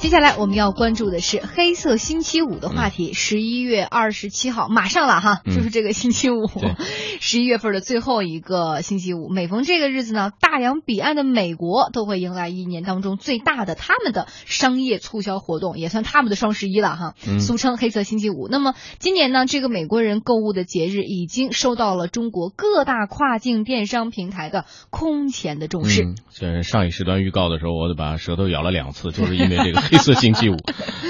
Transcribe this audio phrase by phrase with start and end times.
[0.00, 3.12] 接下来我们要关注的是黑色星期五的话题。
[3.12, 6.48] 十一月二十七号，马上了哈，就是这个星期五，
[7.20, 9.28] 十一月份的最后一个星期五。
[9.28, 18.48] 每逢这个日子呢，大洋彼岸的美国都会迎来一年当中最大的他们的商业促销活动，也算他们的双十一了哈，俗称黑色星期五。
[18.50, 26.14] 那么今年呢，这个美国人购物的节日已经受到了中国各大跨境电商平台的空前的重视。
[26.32, 29.89] 这上一时段预告的时候，我得把舌头咬了两次，就是因为这个。
[29.90, 30.56] 黑色星期五，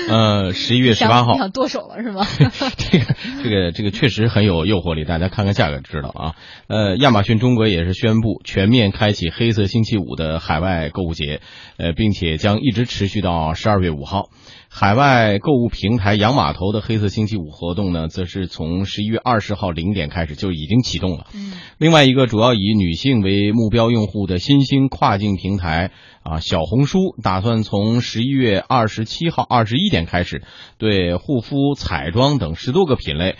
[0.08, 2.26] 呃，十一月十八号，想剁手了是吗？
[2.78, 3.04] 这个
[3.42, 6.34] 这个这个确实很有诱惑力，大家看看价格知道啊。
[6.66, 11.42] 呃，亚马逊中国也是宣布全面开启黑色星期五的海外购物节，
[11.76, 14.30] 呃，并且将一直持续到十二月五号。
[14.72, 21.26] 海外购物平台洋码头的黑色星期五活动呢，则是从十一月二十号零点开始就已经启动了。
[21.34, 25.90] 嗯，另外一个主要以女性为目标用户的新兴跨境平台
[26.22, 30.44] 啊，小红书打算从十一月二十七号二十一点开始，
[30.78, 33.34] 对护肤、彩妆等十多个品类。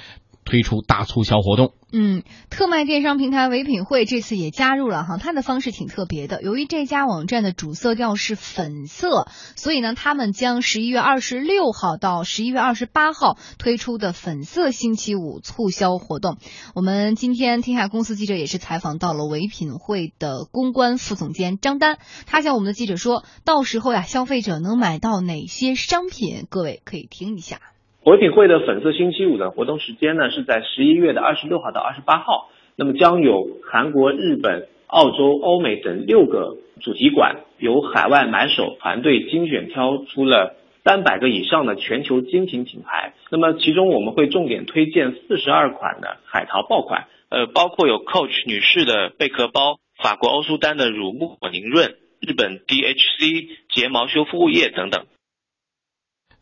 [0.51, 6.43] 推出大促销活动，嗯，特卖电商平台唯品会这次也加入了哈，它的方式挺特别的。
[6.43, 16.39] 由于这家网站的主色调是粉色，所以呢，他们将十一月二十六号到十一月二十八号推出的粉色星期五促销活动。
[16.75, 26.49] 我们今天天下公司记者也是采访到了唯品会的公关副总监张丹，他向我们的记者说，到时候呀，消费者能买到哪些商品？
[26.51, 27.61] 各位可以听一下。
[28.05, 55.05] 唯品会的粉色星期五的活动时间呢是在十一月的二十六号到二十八号，那么将有韩国、日本、澳洲、欧美等六个主题馆，由海外买手团队精选挑出了三百个以上的全球精品品牌，那么其中我们会重点推荐四十二款的海淘爆款，呃，包括有 Coach 女士的贝壳包、法国欧舒丹的乳木果凝润、日本 DHC 睫毛修复液等等。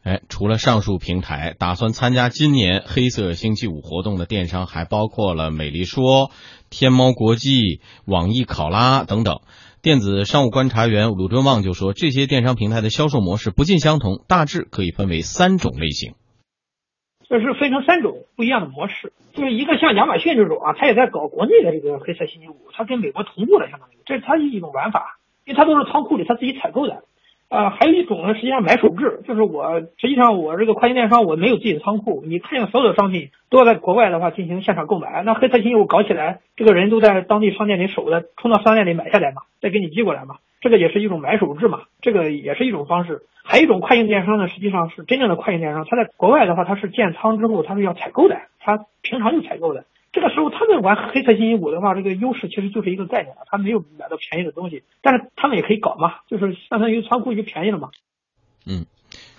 [0.09, 6.31] 哎，除了上述平台，打算参加今年黑色星期五活动的电商还包括了美丽说、
[6.71, 9.41] 天猫国际、网易考拉等等。
[9.83, 16.15] 电子商务观察员鲁敦旺就说，这些电商平台的销售模式不尽相同，大致可以分为三种类型。
[17.29, 27.05] 这是分成三种不一样的模式，就是一个像亚马逊这种啊，它也在搞国内的这个黑色星期五，它跟美国同步了，相当于这是它一种玩法，因为它都是仓库里它自己采购的。
[27.51, 35.23] 呃，还有一种呢，实际上买手制，就是我实际上我这个跨境电商我没有自己的仓库，你看见所有的商品都要在国外的话进行现场购买。
[35.23, 43.23] 那黑色星期五搞起来，这个人都在当地商店里守着，冲到商店里买下来嘛，再给你寄过来嘛，这个也是一种买手制嘛，这个也是一种方式。
[43.45, 49.85] 还有一种跨境电商呢，实际上是真正的跨境电商，它在国外的话，它是建仓之后它是要采购的，它平常就采购的。
[50.13, 57.91] 这个时候他们玩黑色星期五的话，这个优势其实就是一个概念，他没有买到便宜的东西，但是他们也可以搞嘛，就是相当于仓库就便宜了嘛。
[58.67, 58.87] 嗯，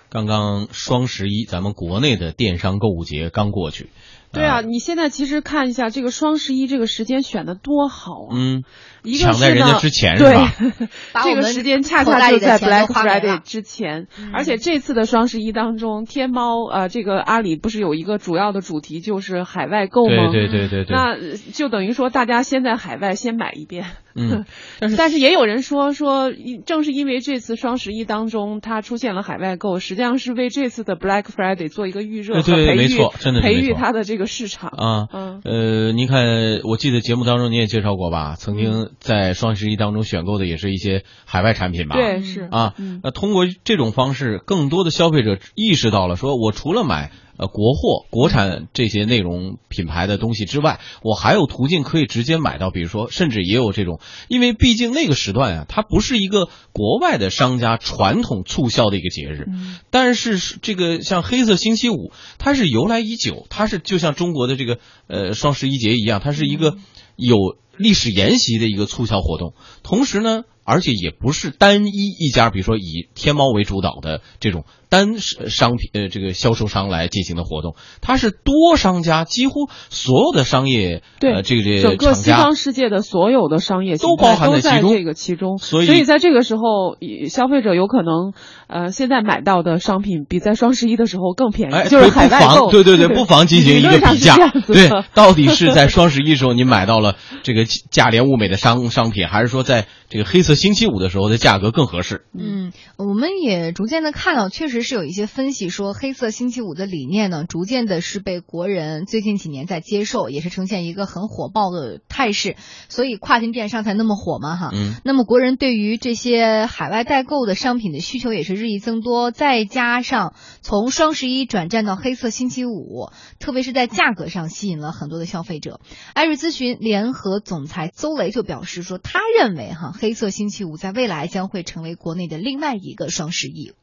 [0.09, 3.89] 刚刚双十一，咱们国内的电商购物节刚过去。
[4.31, 8.31] 对啊，你现在其实看一下这个双十一这个时间选的多好啊！
[8.31, 8.63] 嗯，
[9.01, 10.53] 一个抢在人家之前是吧？
[11.23, 20.31] 这个时间恰恰就在 Black Friday 之前，而且这次的双十一当中，天猫呃，这个阿里不是有一个主要的主题就是海外购吗？
[20.31, 20.95] 对对对对对。
[20.95, 21.17] 那
[21.51, 23.87] 就等于说大家先在海外先买一遍。
[24.15, 24.45] 嗯，
[24.97, 26.31] 但是也有人说说，
[26.65, 35.07] 正是因为这次双十一当中它出现了海外购，实际上是为这次的 Black Friday 做一个预热和培育，培育它的这个市场啊。
[35.13, 38.35] 嗯，呃，您看，我记得节目当中你也介绍过吧？
[38.35, 41.95] 曾经在双十一当中选购的也是一些海外产品吧？
[41.95, 42.73] 对，是啊。
[43.03, 47.11] 那通过这种方式，更多的消费者意识到了，说我除了买。
[47.39, 59.47] 呃，国货、国产这些内容品牌的东西之外，我还有途径可以直接买到，比如说，甚至也有这种，因为毕竟那个时段啊，它不是一个国外的商家传统促销的一个节日，
[59.89, 66.75] 但是这个像黑色星期五，它是由来已久，它是就像中国的这个呃双十一节一样，它是一个
[67.15, 67.37] 有
[67.77, 70.43] 历史沿袭的一个促销活动，同时呢。
[70.69, 86.97] 而且也不是单一一家，比如说以天猫为主导的这种单商品呃这个销售商来进行的活动，它是多商家，几乎所有的商业对这个整个西方世界的所有的商业都包含在这个其中，所以在这个时候，
[87.29, 88.33] 消费者有可能
[88.67, 94.35] 呃现在买到的商品比在双十一的时候更便宜，就是海外购，对对对，不妨 进行一个比价，
[94.67, 102.25] 对，到底是在双十一时候你买到了这个价廉物美的商商品，还是说在这个黑色星期五的时候的价格更合适。
[102.33, 112.55] 嗯，我们也逐渐的看到，确实是有一些分析说，黑色星期五的理念呢，逐渐的是被国人最近几年在接受，也是呈现一个很火爆的态势，
[112.89, 114.71] 所以跨境电商才那么火嘛，哈。
[114.73, 114.95] 嗯。
[115.03, 125.79] 那么国人对于这些海外代购的商品的需求也是日益增多，再加上从双十一转战到黑色星期五，特别是在价格上吸引了很多的消费者。
[126.15, 129.93] 艾瑞咨询联合总裁邹雷就表示说，他认为哈。
[129.99, 133.73] 黑色星期五在未来将会成为国内的另外一个双十一。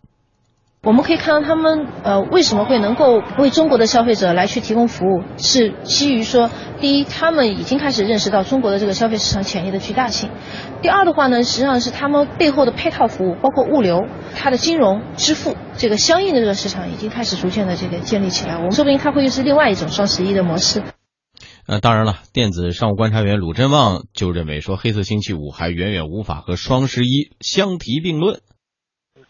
[0.82, 6.48] 我们可以看到他们呃为什么会能够为中国的消费者来去提供服务，是基于说，
[6.80, 10.30] 第一，他们已经开始认识到中国的这个消费市场潜力的巨大性；
[10.80, 14.00] 第二的话呢，实际上是他们背后的配套服务，包括物流、
[14.36, 18.56] 它的金融支付这个相应的这个市场已经开始逐渐的这个建立起来。
[18.56, 20.82] 我们说不定它会又是另外一种双十一的模式。
[21.68, 28.38] 呃，当然了，电子商务观察员鲁振旺就认为说，黑色星期五还远远无法和双十一相提并论。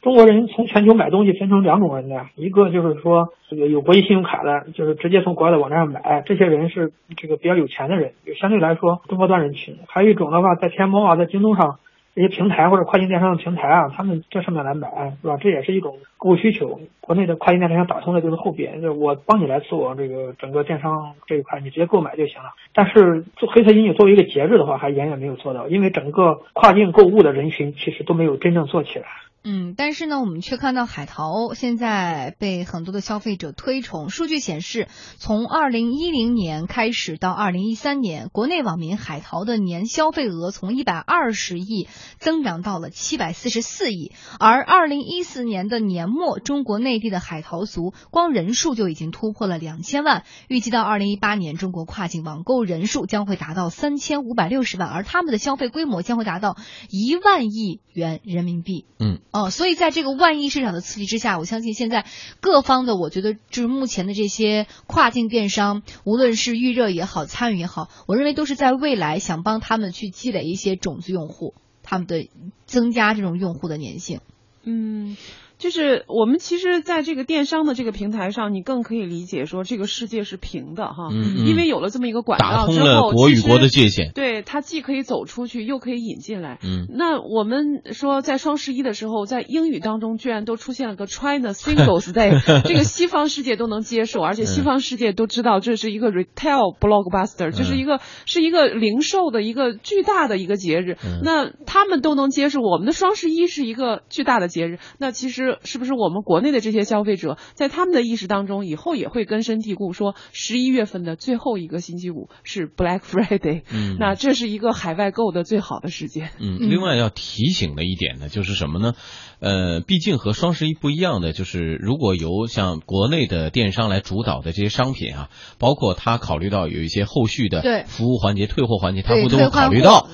[0.02, 9.78] 中国人从全球买东西分成两种人呢，一个就是说这个有国际信用卡的，就是直接从国外的网站上买，这些人是这个比较有钱的人，就相对来说中高端人群。
[9.88, 11.78] 还有一种的话，在天猫啊，在京东上。
[12.16, 14.88] 这些平台或者跨境电商的平台啊，他们这上面来买，
[15.20, 15.36] 是吧？
[15.36, 16.80] 这也是一种购物需求。
[17.02, 22.54] 国内的跨境电商打通的就是后边，就是我帮你来做这个整个电商这一块，你直接购买就行了。
[22.72, 29.04] 但是做黑色经济作为一个节日的话，还远远没有做到，因为整个跨境购物的人群其实都没有真正做起来。
[29.48, 34.08] 嗯，但是呢，我们却看到海淘现在被很多的消费者推崇。
[34.10, 34.88] 数据显示，
[35.18, 41.86] 从二零一零年开始到二零一三年，国内网民海淘的年消费额从一百二十亿
[42.18, 44.10] 增长到了七百四十四亿。
[44.40, 50.24] 而二零一四年的年末，中国内地的海淘族光人数就已经突破了两千万。
[50.48, 56.56] 预计到二零一八年，中国跨境网购人数将会达到三千五百六十万，而他们的消费规模将会达到
[56.90, 58.86] 一万亿元人民币。
[58.98, 59.20] 嗯。
[59.36, 62.06] 哦，所以在这个万亿市场的刺激之下，我相信现在
[62.40, 71.52] 各方的，我觉得就是目前的这些跨境电商，无论是预热也好，参与也好，我认为都是在未来想帮他们去积累一些种子用户，
[71.82, 72.30] 他们的
[72.64, 74.20] 增加这种用户的粘性。
[74.62, 75.18] 嗯。
[75.58, 81.08] 就是我们其实，在这个电商的这个平台上，你更可以理解说，这个世界是平的哈，
[81.46, 86.58] 因为有了这么一个管道之后，国与国的界限，对它既可以走出去，又可以引进来。
[86.62, 92.38] 嗯，那我们说在双十一的时候，在英语当中居然都出现了个 China Singles，Day，
[92.68, 100.98] 这个西方世界都能接受，而且西方世界都知道这是一个 retail blockbuster，就是一个是一个零售的一个巨大的一个节日。
[101.22, 105.45] 那他们都能接受我们的双十一是一个巨大的节日，那其实。
[105.64, 116.30] 是不是我们国内的这些消费者在他们的意识当中，以后也会根深蒂固，说十一月份的最后一个星期五是 Black Friday，嗯， 那这是一个海外购的最好的时间。
[116.38, 118.94] 嗯，另外要提醒的一点呢，就是什么呢？
[119.38, 125.28] 呃，毕竟和双十一不一样的，就是如果由像国内的电商来主导的这些商品啊，
[125.58, 130.08] 包括他考虑到有一些后续的服务环节、退货环节，他会都会考虑到。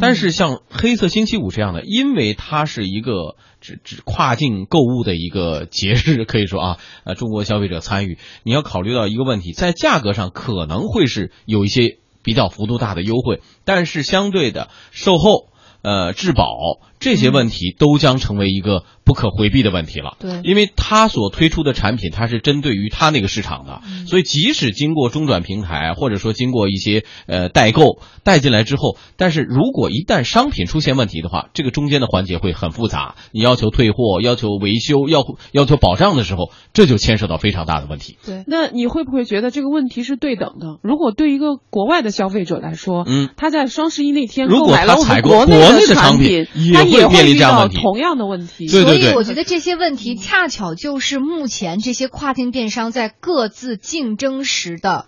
[0.00, 15.48] 但是像黑色星期五这样的，因为它是一个只只跨境购物的一个节日，可以说啊， 呃，中国消费者参与，你要考虑到一个问题，在价格上可能会是有一些比较幅度大的优惠，但是相对的售后、
[15.82, 18.84] 呃质保这些问题都将成为一个。
[19.08, 33.14] 不可回避的问题了，对，因为他所推出的产品，它是针对于他那个市场的，所以即使经过中转平台，或者说经过一些呃代购带进来之后，但是如果一旦商品出现问题的话，这个中间的环节会很复杂。
[33.32, 38.18] 你要求退货、要求维修、要要求保障的时候，这就牵涉到非常大的问题。
[38.26, 40.80] 对，那你会不会觉得这个问题是对等的？
[40.82, 48.68] 如果对一个国外的消费者来说，嗯，他在双十一那天购买了我们国内的产品，他也会面临这样问题，同样的问题。
[48.68, 48.97] 对对。
[49.00, 55.06] 所以我觉得这些问题恰巧就是目前这些跨境电商在各自竞争时的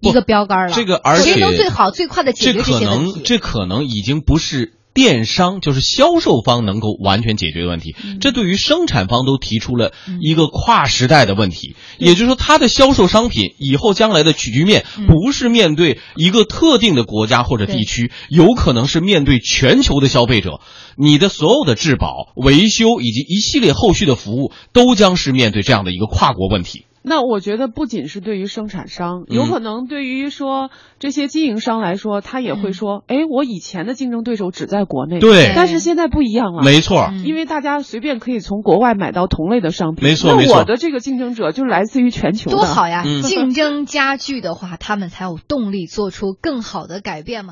[0.00, 0.74] 一个标杆了。
[0.74, 3.20] 这个而且谁能最好最快的解决这些问题？
[3.24, 4.74] 这可能已经不是。
[4.94, 11.74] 电商就是销售方能够完全解决的问题，这对于生产方都提出了一个跨时代的问题。
[11.98, 20.60] 也就是说，它的销售商品以后将来的取局面，不是面对一个特定的国家或者地区，有可能是面对全球的消费者。
[20.96, 26.84] 你的所有的质保、维修以及一系列后续的服务，都将是面对这样的一个跨国问题。
[27.02, 40.58] 那我觉得不仅是对于生产商，有可能对于说这些经营商来说，他也会说：“哎，我以前的竞争对手只在国内，对，但是现在不一样了，没错，因为大家随便可以从国外买到同类的商品，没错，没错。
[40.58, 43.02] 我的这个竞争者就是来自于全球，多好呀！
[43.22, 47.50] 竞争加剧的话，他们才有动力做出更好的改变嘛。